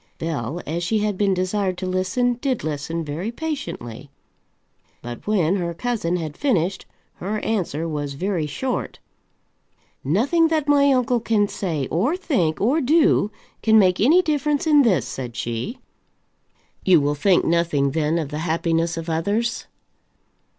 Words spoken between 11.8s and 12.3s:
or